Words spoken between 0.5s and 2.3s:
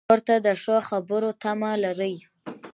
ښو خبرو تمه لرې.